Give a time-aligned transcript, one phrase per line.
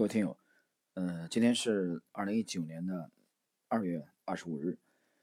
[0.00, 0.34] 各位听友，
[0.94, 3.10] 呃，今天是二零一九年的
[3.68, 4.78] 二月二十五日，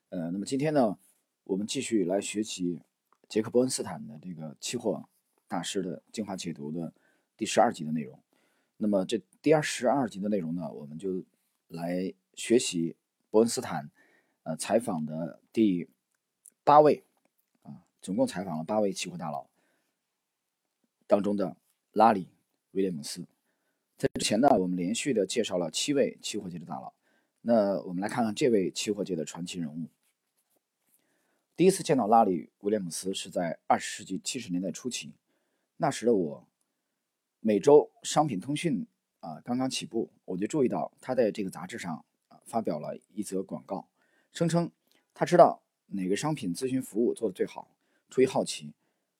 [0.09, 0.99] 呃，那么今天呢，
[1.45, 2.83] 我们继续来学习
[3.27, 5.09] 杰克·伯恩斯坦的这个期货
[5.47, 6.93] 大师的精华解读的
[7.35, 8.21] 第十二集的内容。
[8.77, 11.25] 那么这第二十二集的内容呢，我们就
[11.69, 12.95] 来学习
[13.31, 13.89] 伯恩斯坦
[14.43, 15.89] 呃采访的第
[16.63, 17.03] 八位
[17.63, 19.49] 啊，总共采访了八位期货大佬
[21.07, 21.57] 当中的
[21.93, 22.25] 拉里·
[22.73, 23.25] 威廉姆斯。
[23.97, 26.93] 在之前呢，我们连续的介绍了七位期货界的大佬。
[27.41, 29.87] 那我们来看看这位期货界的传奇人物。
[31.55, 35.13] 第一次见到拉里·威廉姆斯是在二十世纪七十年代初期，
[35.77, 36.47] 那时的我，
[37.39, 38.85] 每周商品通讯
[39.19, 43.87] 啊刚刚起步，我就注意到他在这个杂志上啊发表了一则广告，
[44.31, 44.69] 声称
[45.15, 47.67] 他知道哪个商品咨询服务做的最好。
[48.11, 48.71] 出于好奇，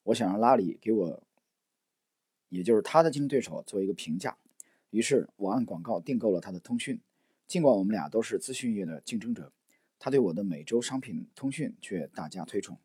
[0.03, 1.23] 我想让拉里给我，
[2.49, 4.37] 也就是他的竞争对手做一个评价。
[4.89, 7.01] 于是我按广告订购了他的通讯，
[7.47, 9.51] 尽管我们俩都是资讯业的竞争者，
[9.99, 12.77] 他对我的每周商品通讯却大加推崇。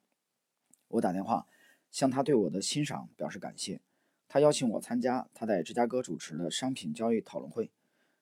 [0.88, 1.46] 我打电话
[1.90, 3.80] 向他对我的欣赏表示感谢，
[4.28, 7.70] 他邀请我参加他在芝加哥主持的商品交易讨论会，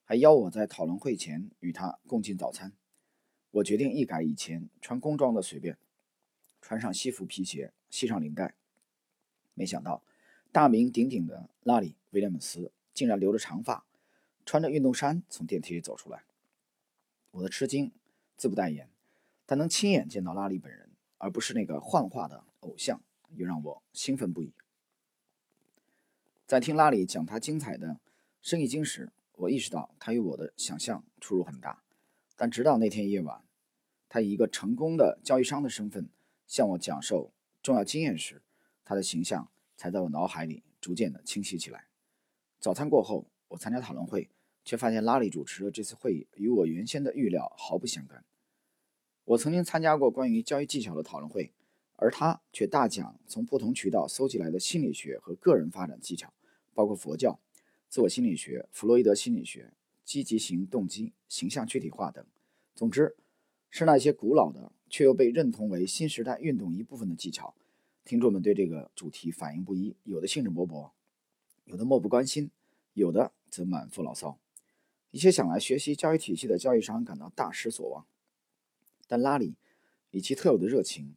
[0.05, 2.73] 还邀我在讨论会前与他共进早餐。
[3.53, 5.77] 我决定一改以前穿工装的随便，
[6.61, 8.55] 穿上西服皮鞋，系上领带。
[9.55, 10.03] 没想到，
[10.53, 12.71] 大名鼎鼎的拉里·威廉姆斯。
[13.01, 13.87] 竟然留着长发，
[14.45, 16.25] 穿着运动衫从电梯里走出来。
[17.31, 17.93] 我的吃惊
[18.37, 18.91] 自不代言，
[19.47, 24.53] 但能亲眼见到拉里本人，而不是那个幻化的偶像，又让我兴奋不已。
[26.47, 28.01] 在听拉里讲他精彩的
[28.43, 31.83] 生意经时，我意识到他与我的想象出入很大。
[32.37, 33.43] 但直到那天夜晚，
[34.11, 36.11] 他以一个成功的交易商的身份
[36.47, 38.43] 向我讲授重要经验时，
[38.85, 41.87] 他的形象才在我脑海里逐渐的清晰起来。
[42.61, 44.29] 早餐过后，我参加讨论会，
[44.67, 48.23] 却发现拉里主持的这次会议与我原先的预料毫不相干。
[49.25, 51.55] 我曾经参加过关于交易技巧的讨论会，
[51.97, 56.35] 而他却大讲从不同渠道搜集来的心理学和个人发展技巧，
[56.75, 57.41] 包括佛教、
[57.89, 59.73] 自我心理学、弗洛伊德心理学、
[60.05, 62.23] 积极型动机、形象具体化等。
[62.75, 63.17] 总之，
[63.71, 67.55] 是那些古老的却又被认同为新时代运动一部分的技巧。
[68.05, 70.91] 听众们对这个主题反应不一，有的兴致勃勃。
[71.71, 72.51] 有的漠不关心，
[72.95, 74.37] 有的则满腹牢骚。
[75.13, 78.05] 一些想来学习交易体系的交易商感到大失所望。
[79.07, 79.55] 但拉里
[80.11, 81.15] 以其特有的热情、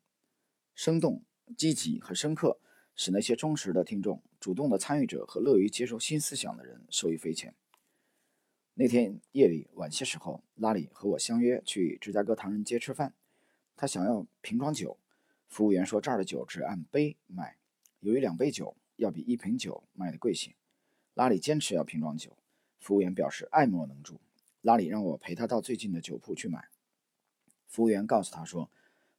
[0.76, 1.24] 生动、
[1.58, 2.60] 积极和深刻，
[2.96, 7.56] 使那些忠实的听众、主动的参与者和乐于接受新思想的人受益匪浅。
[8.76, 13.16] 那天夜里晚些时候，拉里和我相约去芝加哥唐人街吃饭。
[13.76, 15.00] 他想要瓶装酒，
[15.48, 17.58] 服务员说这儿的酒只按杯卖，
[18.02, 18.78] 由于两杯酒。
[19.04, 20.56] 要比一瓶酒卖的贵些。
[21.14, 22.36] 拉里坚持要瓶装酒，
[22.80, 24.20] 服务员表示爱莫能助。
[24.62, 26.70] 拉里让我陪他到最近的酒铺去买。
[27.68, 28.72] 服务员告诉他说，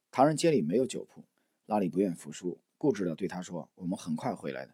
[0.09, 1.23] 唐人街里没有酒铺。
[1.67, 4.73] 拉里不愿服输，固执地对他说：“我们很快回来的。”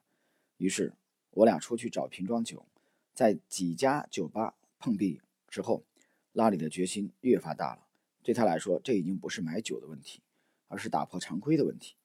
[0.58, 0.94] 于是，
[1.32, 2.66] 我俩出去找瓶装酒，
[3.14, 5.84] 在几家酒吧碰壁之后，
[6.32, 7.88] 拉里的决心越发大了。
[8.24, 10.22] 对他来说，这已经不是买酒的问题，
[10.68, 11.96] 而是打破常规的问题。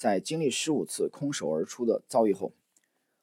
[0.00, 2.54] 在经历十五次空手而出的遭遇后，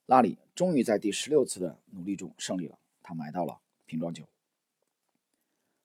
[0.06, 2.78] 拉里终于在第十六次的努力中胜利了。
[3.02, 4.28] 他买到了瓶装酒。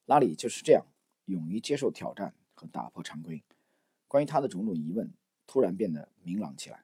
[0.05, 0.85] 拉里就是这样
[1.25, 3.41] 勇于接受挑战和打破常规。
[4.07, 5.11] 关于他的种种疑问
[5.47, 6.83] 突然变得明朗起来。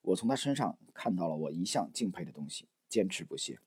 [0.00, 3.60] 我从他身上看到了我一向敬佩的东西：坚持不懈。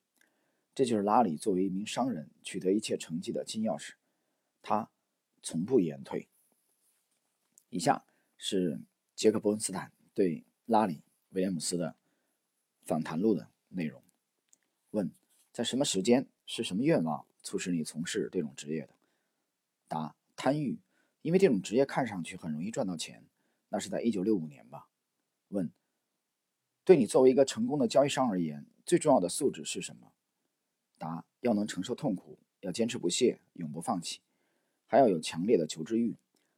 [0.74, 3.92] 这就是拉里作为一名商人取得一切成绩的金钥匙。
[4.64, 4.90] 他
[5.44, 6.28] 从不言退。
[7.70, 8.04] 以下
[8.36, 8.80] 是。
[9.16, 10.96] 杰克·伯恩斯坦对拉里·
[11.30, 11.96] 威廉姆斯的
[12.84, 14.04] 访谈录的内容。
[14.92, 15.10] 问：
[15.54, 18.90] 在什么时间、是什么愿望促使你从事这种职业的？
[19.88, 20.80] 答：贪欲，
[21.22, 23.26] 因为这种职业看上去很容易赚到钱。
[23.70, 24.90] 那是在1965年吧？
[25.48, 25.72] 问：
[26.84, 30.12] 对你作为一个成功的交易商而言，最重要的素质是什么？
[30.98, 34.20] 答：要能承受痛苦，要坚持不懈，永不放弃，
[34.88, 36.18] 还要有强烈的求知欲。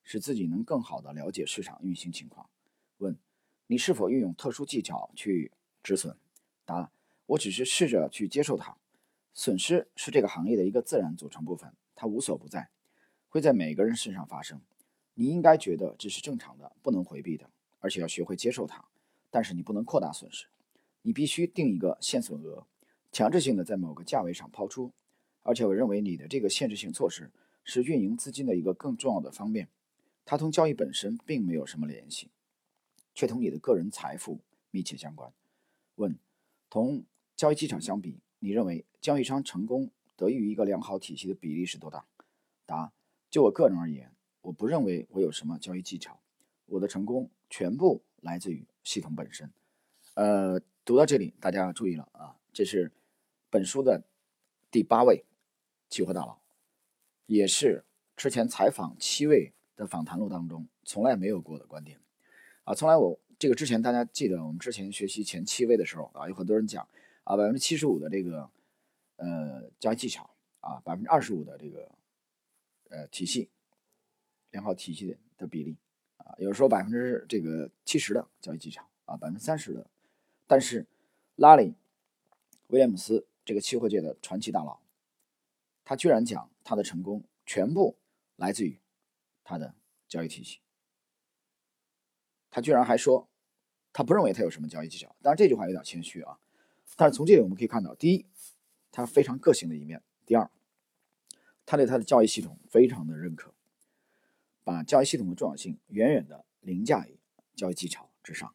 [0.10, 2.50] 使自己能更好地了解市场运行情况。
[3.00, 3.18] 问：
[3.68, 5.52] 你是否运用特殊技巧去
[5.84, 6.16] 止损？
[6.64, 6.90] 答：
[7.26, 8.78] 我只是试着去接受它。
[9.34, 12.70] 损失是这个行业的一个自然组成部分，它无所不在，
[13.28, 14.62] 会在每个人身上发生。
[15.16, 17.50] 你应该觉得这是正常的，不能回避的，
[17.80, 18.86] 而且要学会接受它。
[19.30, 20.46] 但是你不能扩大损失，
[21.02, 22.66] 你必须定一个限损额，
[23.12, 24.94] 强制性的在某个价位上抛出。
[25.42, 27.30] 而且我认为你的这个限制性措施
[27.66, 29.68] 是运营资金的一个更重要的方面。
[30.30, 32.30] 它同交易本身并没有什么联系，
[33.16, 34.42] 却同你的个人财富
[34.72, 35.34] 密切相关。
[35.96, 36.20] 问：
[36.70, 42.06] 同交易技巧相比，你认为交易商成功得益于一个良好体系的比例是多大？
[42.66, 42.92] 答：
[43.30, 46.20] 就我个人而言，我不认为我有什么交易技巧，
[46.66, 49.50] 我的成功全部来自于系统本身。
[50.16, 52.92] 呃，读到这里，大家要注意了啊，这是
[53.50, 54.04] 本书的
[54.70, 55.24] 第八位
[55.88, 56.42] 期货大佬，
[57.28, 57.86] 也是
[58.18, 61.98] 之前采访七位的访谈录当中从来没有过的观点
[62.66, 63.18] 啊，从来我。
[63.40, 66.88] 这个之前大家记得，我们之前学习前七位的时候啊，有很多人讲
[67.24, 68.50] 啊，百分之七十五的这个
[69.18, 70.28] 呃交易技巧
[70.60, 71.92] 啊，百分之二十五的这个
[72.90, 73.48] 呃体系
[74.50, 75.78] 良好体系的比例
[76.18, 79.86] 啊，有时候百分之这个七十的交易技巧啊，百分之三十的，
[80.48, 80.88] 但是
[81.36, 81.76] 拉里
[82.70, 84.80] 威廉姆斯这个期货界的传奇大佬，
[85.86, 87.96] 他居然讲他的成功全部
[88.36, 88.80] 来自于
[89.48, 89.74] 他的
[90.10, 90.60] 交易体系。
[92.52, 93.30] 他居然还说，
[93.94, 95.16] 他不认为他有什么交易技巧。
[95.22, 96.38] 当然这句话有点谦虚啊。
[96.98, 98.26] 但是从这里我们可以看到，第一，
[98.92, 100.52] 他非常个性的一面；第二，
[101.66, 103.54] 他对他的交易系统非常的认可，
[104.66, 107.18] 把交易系统的重要性远远的凌驾于
[107.56, 108.54] 交易技巧之上。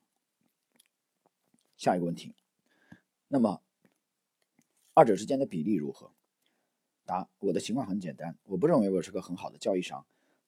[1.78, 2.34] 下一个问题，
[3.28, 3.62] 那么
[4.92, 6.12] 二者之间的比例如何？
[7.06, 10.04] 答：我的情况很简单，我不认为我是个很好的交易商，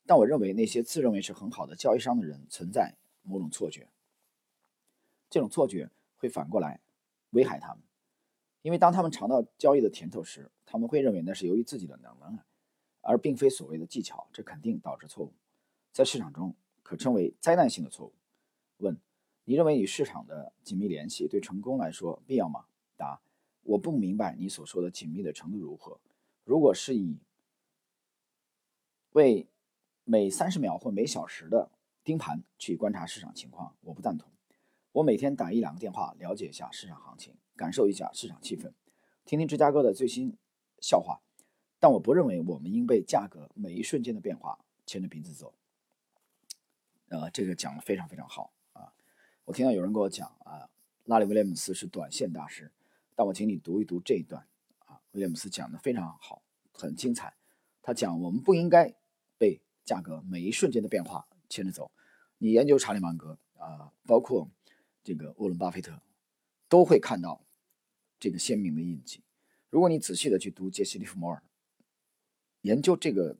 [0.07, 2.95] 但我认为那些自认为是很好的交易商的人存在。
[3.27, 3.89] 某种错觉，
[5.31, 6.79] 这种错觉会反过来
[7.31, 7.83] 危害他们，
[8.61, 12.39] 因为当他们尝到交易的甜头时，他们会认为那是由于自己的能能
[13.01, 15.33] 而并非所谓的技巧，这肯定导致错误，
[15.91, 18.13] 在市场中可称为灾难性的错误。
[18.77, 19.01] 问：
[19.47, 22.67] 你认为与市场的紧密联系对成功来说必要吗？
[22.99, 23.23] 答：
[23.63, 25.99] 我不明白你所说的紧密的程度如何。
[26.45, 27.17] 如果是以
[29.13, 29.49] 为
[30.05, 31.71] 每三十秒或每小时的。
[32.05, 34.31] 盯盘去观察市场情况，我不赞同。
[34.93, 38.75] 我每天打一两个电话，了解一下市场行情，感受一下市场气氛，
[39.25, 40.37] 听听芝加哥的最新
[40.83, 41.23] 笑话。
[41.81, 45.55] 但我不认为我们应被价格每一瞬间的变化牵着鼻子走。
[47.09, 48.93] 呃，这个讲的非常非常好啊！
[49.47, 50.69] 我听到有人跟我讲啊，
[51.05, 52.71] 拉里·威廉姆斯是短线大师，
[53.15, 54.47] 但我请你读一读这一段
[54.81, 57.35] 啊，威廉姆斯讲的非常好，很精彩。
[57.81, 58.95] 他讲我们不应该
[59.39, 61.27] 被价格每一瞬间的变化。
[61.47, 61.93] 牵着走，
[62.39, 64.51] 你研究查理芒格啊，包括
[65.05, 66.01] 这个沃伦巴菲特，
[66.69, 67.45] 都会看到
[68.19, 69.23] 这个鲜明的印记。
[69.69, 71.43] 如果你仔细的去读杰西利弗摩尔，
[72.63, 73.37] 研究这个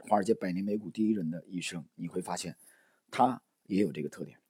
[0.00, 2.56] 华尔街百年美股第一人的一生，你会发现
[3.10, 4.40] 他也有这个特点。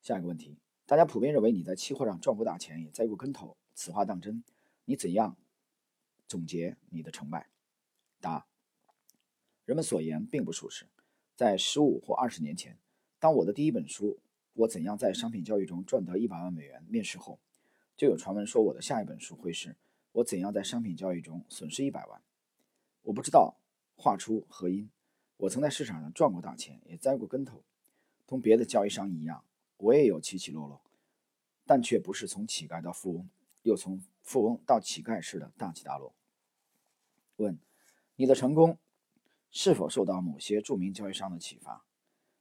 [0.00, 0.56] 下一个问题，
[0.86, 4.42] 大家普遍认为你在期货上赚过大钱，也栽过跟头，此话当真？
[4.84, 5.36] 你怎样
[6.26, 7.48] 总结你的成败？
[8.20, 8.46] 答：
[9.70, 10.84] 人们所言并不属实。
[11.36, 12.76] 在十五或二十年前，
[13.20, 14.14] 当我的第一本书
[14.54, 17.38] 《我怎样在商品交易中赚得一百万美元》面世后，
[17.96, 19.68] 就有传闻说我的下一本书会是
[20.10, 22.18] 《我怎样在商品交易中损失一百万》。
[23.02, 23.58] 我不知道
[23.94, 24.90] 话出何因。
[25.36, 27.62] 我曾在市场上赚过大钱，也栽过跟头，
[28.26, 29.44] 同别的交易商一样，
[29.76, 30.80] 我也有起起落落，
[31.64, 33.30] 但却不是从乞丐到富翁，
[33.62, 36.12] 又从富翁到乞丐式的大起大落。
[37.36, 37.56] 问：
[38.16, 38.76] 你的成功？
[39.50, 41.84] 是否受到某些著名交易商的启发？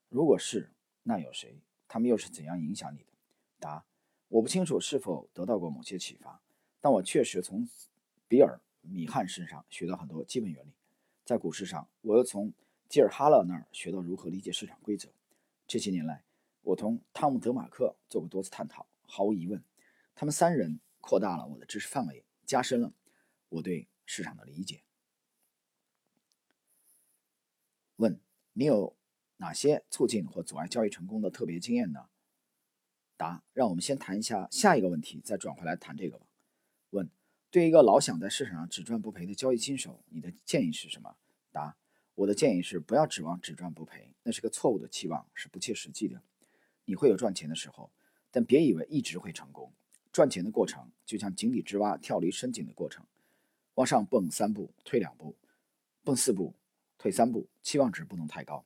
[0.10, 0.72] 如果是，
[1.04, 1.62] 那有谁？
[1.88, 3.14] 他们又是怎样影响你的？
[3.60, 3.86] 答：
[4.28, 6.42] 我不清楚是否得到过某些启发，
[6.80, 7.68] 但我确实从
[8.28, 10.72] 比尔·米汉身上学到很多基本原理。
[11.26, 12.54] 在股市上，我又从
[12.88, 15.10] 吉尔·哈勒那儿学到如何理解市场规则。
[15.68, 16.24] 这些年来，
[16.62, 18.86] 我同汤姆·德马克做过多次探讨。
[19.02, 19.64] 毫无疑问，
[20.14, 22.94] 他们三人扩大了我的知识范围，加深了
[23.50, 24.84] 我对市场的理解。
[28.00, 28.18] 问
[28.54, 28.96] 你有
[29.38, 32.08] 哪些促进或阻碍交易成功的特别经验呢？
[33.18, 36.26] 答：让我们先谈一下下一个问题，再转回来谈这个吧。
[36.92, 37.10] 问：
[37.52, 41.18] 对一个老想在市场上只赚不赔的交易新手，你的建议是什么？
[41.52, 41.76] 答：
[42.16, 46.22] 我的建议是不要指望只赚不赔，那是个错误的期望，是不切实际的。
[46.86, 47.92] 你会有赚钱的时候，
[48.32, 49.74] 但别以为一直会成功。
[50.14, 53.06] 赚钱的过程就像井底之蛙跳离深井的过程，
[53.74, 55.36] 往上蹦三步，退两步，
[56.06, 56.54] 蹦四步。
[57.00, 58.66] 退三步，期望值不能太高。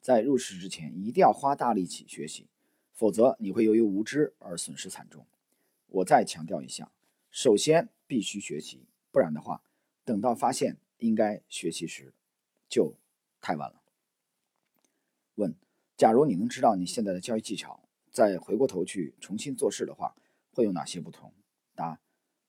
[0.00, 2.48] 在入市之前，一定要花大力气学习，
[2.94, 5.26] 否则你会由于无知而损失惨重。
[5.88, 6.90] 我再强调一下，
[7.30, 9.62] 首先必须学习，不然的话，
[10.06, 12.14] 等到发现应该学习时，
[12.66, 12.96] 就
[13.42, 13.82] 太晚了。
[15.34, 15.54] 问：
[15.98, 20.16] 假如你能知道你现在的交易技巧，再回过头去重新做事的话，
[20.52, 21.30] 会有哪些不同？
[21.74, 22.00] 答：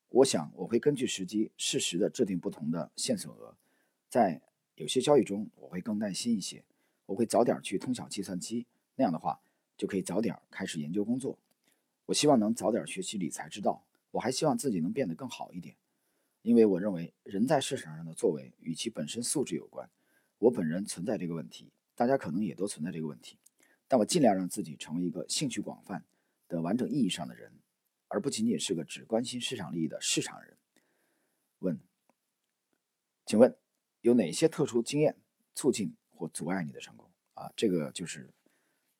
[0.07, 3.57] 我想我会根据时机适时的制定不同的线索额，
[4.07, 4.41] 在。
[4.81, 6.63] 有些交易中我会更耐心一些，
[7.05, 9.39] 我会早点去通晓计算机，那样的话
[9.77, 11.37] 就可以早点开始研究工作。
[12.07, 15.75] 我希望能早点学习理财之道，我还希望自己能变得更好一点。
[16.41, 19.87] 因为我认为人在市场上的作为与其本身素质有关。
[20.39, 23.37] 我本人存在这个问题，大家可能也都存在这个问题，
[23.87, 26.03] 但我尽量让自己成为一个兴趣广泛
[26.47, 27.53] 的完整意义上的人，
[28.07, 30.57] 而不仅仅是个只关心市场利益的市场人。
[31.59, 31.79] 问，
[33.27, 33.55] 请问
[34.01, 35.15] 有哪些特殊经验
[35.55, 37.09] 促进或阻碍你的成功？
[37.33, 38.29] 啊，这个就是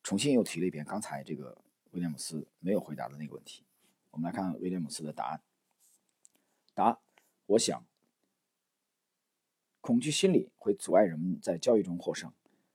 [0.01, 1.57] 重新又提了一遍刚才这个
[1.91, 3.63] 威廉姆斯没有回答的那个问题。
[4.11, 5.41] 我们来看威廉姆斯的答案。
[6.73, 6.99] 答：
[7.45, 7.85] 我想。
[9.81, 12.31] 恐惧心理会阻碍人们在交易中获胜，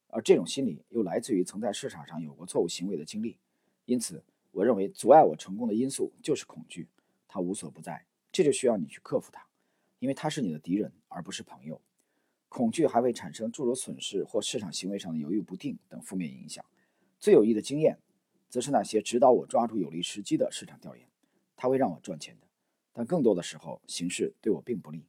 [0.09, 3.39] 而这种心理又来自于曾在市场上有过错误行为的经历。
[3.85, 6.89] 因此，我认为阻碍我成功的因素就是恐惧，
[7.29, 8.05] 它无所不在。
[8.33, 9.47] 这就需要你去克服它，
[10.01, 11.81] 因为它是你的敌人而不是朋友。
[12.49, 16.65] 恐惧还会产生诸如损失或市场行为上的犹豫不定等负面影响。
[17.19, 17.99] 最有益的经验，
[18.49, 21.09] 则是那些指导我抓住有利时机的市场调研，
[21.57, 22.47] 它会让我赚钱的。
[22.93, 25.05] 但更多的时候，形势对我并不利。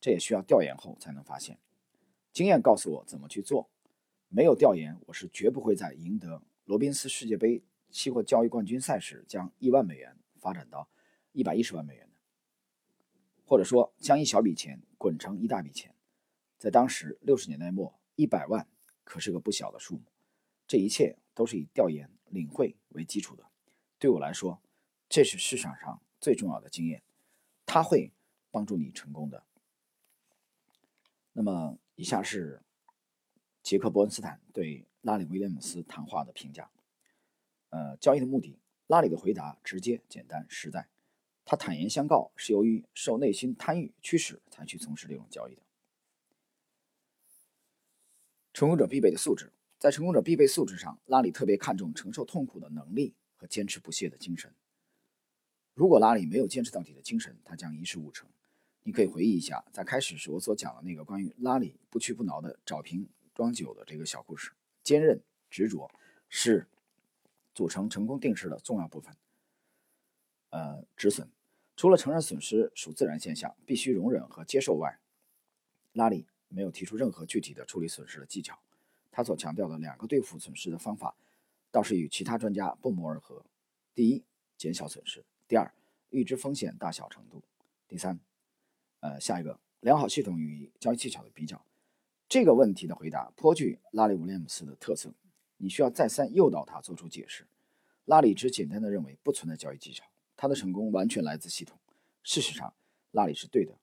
[0.00, 1.58] 这也需要调研后才能发现。
[2.32, 3.68] 经验告诉我怎么去做，
[4.28, 10.88] 没有调研，我是绝不会在赢得罗宾斯世界杯期货交易冠军赛时将一万美元发展到
[11.32, 12.20] 一百一十万美元的，
[13.44, 15.95] 或者说将一小笔钱滚成一大笔钱。
[16.58, 18.66] 在当时六十年代末，一百万
[19.04, 20.04] 可是个不小的数目。
[20.66, 23.46] 这一切都是以调研、领会为基础的。
[23.98, 24.60] 对我来说，
[25.08, 27.02] 这是市场上最重要的经验，
[27.64, 28.12] 它会
[28.50, 29.44] 帮助你成功的。
[31.32, 32.62] 那么，以下是
[33.62, 36.70] 杰克·伯恩斯坦对拉里·威廉姆斯谈话的评价。
[37.68, 40.88] 呃，交易的目的，拉里的回答直接、简单、实在。
[41.44, 45.62] 他坦言相告，是由于受内心贪欲驱使才去从事这种交易的。
[48.56, 54.50] 成功者必备的素质，在成功者必备素质上，拉里特别看重承受痛苦的能力和坚持不懈的精神。
[55.74, 58.26] 如果拉里没有坚持到底的精神，他将一事无成。
[58.84, 64.52] 你可以回忆一下，在开始时我所讲的那个关于拉里不屈不挠的找瓶装酒的这个小故事。
[64.82, 65.90] 坚韧执着
[66.30, 66.66] 是
[67.54, 69.14] 组成成功定式的重要部分。
[70.48, 71.28] 呃，止损
[71.76, 74.98] 除了承认损失属自然现象，必须容忍和接受外，
[75.92, 78.58] 拉里没有提出任何具体的处理损失的技巧。
[79.10, 81.16] 他所强调的两个对付损失的方法，
[81.70, 83.44] 倒是与其他专家不谋而合：
[83.94, 84.22] 第一，
[84.56, 85.72] 减小损失；第二，
[86.10, 87.40] 预知风险大小程度；
[87.88, 88.18] 第三。
[89.00, 91.64] 呃，下一个良好系统与交易技巧的比较，
[92.28, 95.12] 这个问题的回答颇具拉里·威廉姆斯的特色。
[95.58, 97.46] 你需要再三诱导他做出解释。
[98.04, 100.04] 拉里只简单的认为不存在交易技巧，
[100.36, 101.78] 他的成功完全来自系统。
[102.22, 102.74] 事实上，
[103.12, 103.74] 拉里是对的。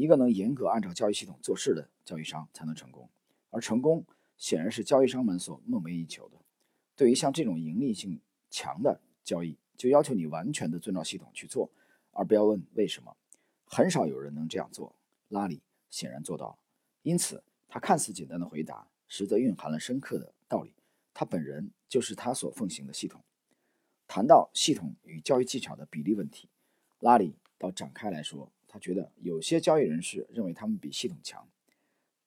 [0.00, 3.10] 一个能严格按照交易系统做事的交易商才能成功，
[3.50, 4.02] 而成功
[4.38, 6.38] 显然是交易商们所梦寐以求的。
[6.96, 11.70] 对于像这种盈利性强的交易，就要求你完全的遵照系统去做，
[12.12, 13.14] 而不要问为什么。
[13.66, 14.96] 很少有人能这样做，
[15.28, 16.58] 拉里显然做到了。
[17.02, 20.72] 因此，他看似简单的回答，实则蕴含了深刻的道理。
[21.12, 23.22] 他本人就是他所奉行的系统。
[24.08, 26.48] 谈到系统与交易技巧的比例问题，
[27.00, 31.48] 拉里倒展开来说，他觉得有些交易人士认为他们比系统强。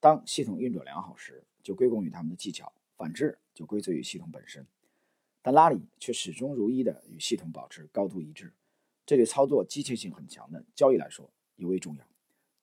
[0.01, 4.67] 当系统运转良好时，就归功于他们的技巧；反之，就归罪于系统本身。
[5.41, 8.51] 但拉里却始终如一地与系统保持高度一致。
[9.05, 12.05] 这对操作机械性很强的交易来说尤为重要。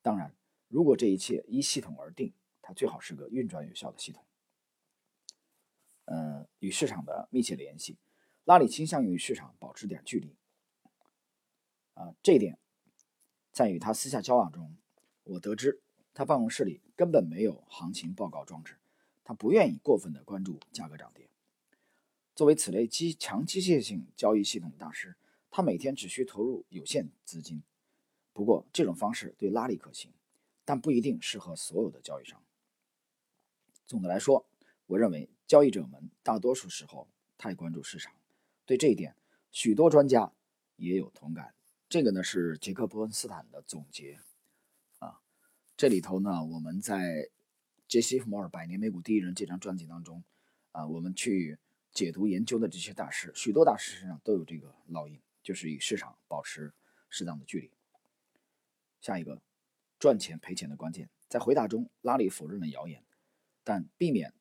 [0.03, 0.35] 当然，
[0.67, 4.23] 如果这一切依系统而定，它最好是个运转有效的系统。
[6.05, 7.97] 呃，与市场的密切联系，
[8.43, 10.35] 拉里倾向于与市场保持点距离。
[11.95, 12.59] 啊，这一点
[13.51, 14.75] 在与他私下交往中，
[15.23, 15.81] 我得知
[16.13, 18.77] 他办公室里根本没有行情报告装置，
[19.23, 21.29] 他不愿意过分的关注价格涨跌。
[22.35, 25.15] 作为此类机强机械性交易系统大师。
[25.53, 27.61] 他每天只需投入有限资金，
[28.31, 30.09] 不过这种方式对拉里可行，
[30.63, 32.41] 但不一定适合所有的交易商。
[33.85, 34.45] 总的来说，
[34.85, 38.13] 我认为交易者们大多数时候太关注市场，
[38.65, 39.13] 对这一点，
[39.51, 40.31] 许多专家
[40.77, 41.53] 也有同感。
[41.91, 44.17] 这个呢是杰克·伯恩斯坦的总结
[44.99, 45.19] 啊。
[45.75, 47.29] 这里头呢，我们在
[47.85, 50.23] 杰西·弗摩尔《百年美股第一人》这张专辑当中
[50.71, 51.59] 啊，我们去
[51.91, 55.21] 解读研究的这些大师，许多大师身上都有这个烙印。
[55.43, 56.71] 就是与市场保持
[57.09, 57.71] 适当的距离。
[59.01, 59.41] 下一个，
[59.99, 63.03] 赚钱赔钱的关键，在回答中，拉里否认了谣言，
[63.63, 64.33] 但避免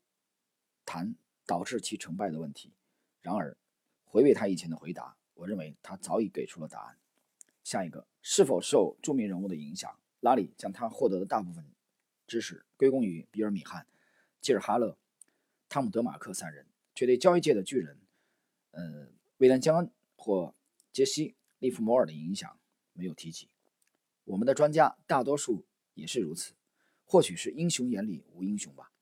[0.84, 1.16] 谈
[1.46, 2.74] 导致其成败的问题。
[3.22, 3.56] 然而，
[4.04, 6.98] 回味他以前的回答，我认为他早已给出了答案。
[7.62, 9.98] 下一个，是否受著名人物的影响？
[10.20, 11.64] 拉里将他获得的大部分
[12.26, 13.86] 知识归功于比尔·米汉、
[14.40, 14.98] 吉尔·哈勒、
[15.68, 17.98] 汤姆·德马克三人，却对交易界的巨人，
[18.72, 20.54] 呃，威廉·江恩或
[20.92, 22.58] 杰西·利弗摩尔的影响
[22.92, 23.48] 没有提及。
[24.24, 25.64] 我们的专家大多数
[25.94, 26.54] 也是如此。
[27.06, 28.92] 或许是英雄眼里无英雄吧。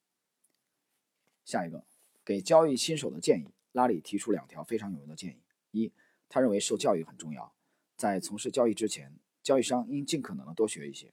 [1.44, 1.84] 下一个，
[2.24, 5.92] 给交易新手的建议，拉里提出两条非常有用的建议：一，
[6.28, 7.52] 他认为受教育很重要，
[7.98, 9.12] 在从事交易之前，
[9.42, 11.08] 交易商应尽可能的多学一些；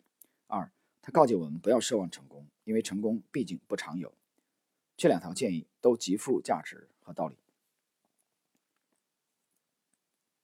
[0.46, 4.14] 二，他告诫我们不要奢望成功，因为成功毕竟不常有。
[4.96, 7.38] 这两条建议都极富价值和道理。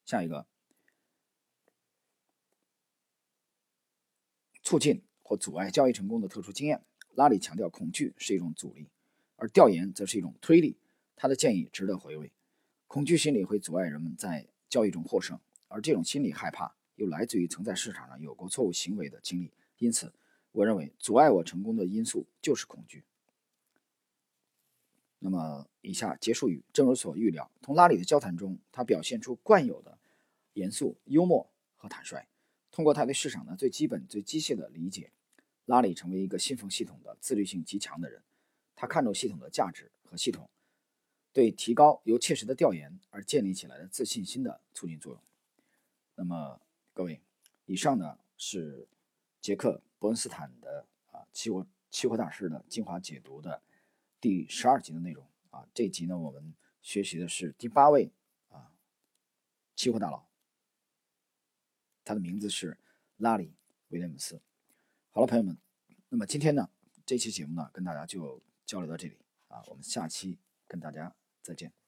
[0.04, 0.48] 下一个，
[4.64, 6.84] 促进或阻碍交易成功的特殊经验。
[7.14, 8.90] 拉里强调，恐惧是一种阻力，
[9.36, 10.76] 而调研则是一种推力。
[11.16, 12.32] 他的建议值得回味。
[12.88, 15.40] 恐惧心理会阻碍人们在交易中获胜，
[15.72, 19.52] 而这种心理害怕又来自于曾在市场上有过错误行为的经历。
[19.78, 20.14] 因此，
[20.52, 23.04] 我认为阻碍我成功的因素就是恐惧。
[25.20, 29.98] 那么，以下结束语，正如所预料，同拉里的交谈中，他表现出惯有的
[30.54, 32.28] 严肃、幽默和坦率。
[32.72, 35.12] 通过他对市场的最基本、最机械的理解，
[35.66, 38.22] 拉里成为一个信奉系统的、自律性极强的人。
[38.76, 40.50] 他看重系统的价值和系统
[41.32, 45.22] 对提高由切实的调研而建立起来的自信心的促进作用。
[46.22, 46.62] 那么，
[46.94, 47.20] 各位，
[47.66, 48.88] 以上呢是
[49.40, 53.64] 杰克·伯恩斯坦的啊期货期货大师的精华解读的。
[54.20, 58.12] 第十二集的内容啊，这一集呢，我们学习的是第八位
[58.50, 58.72] 啊，
[59.76, 60.28] 期货大佬，
[62.04, 62.78] 他的名字是
[63.18, 63.48] 拉里·
[63.88, 64.40] 威廉姆斯。
[65.10, 65.58] 好了，朋友们，
[66.10, 66.70] 那么今天呢，
[67.04, 70.38] 这期节目呢，跟大家就交流到这里啊，我们下期
[70.68, 71.81] 跟大家再见。